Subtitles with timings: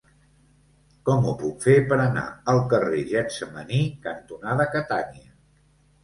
[1.09, 5.29] Com ho puc fer per anar al carrer Getsemaní cantonada Catània?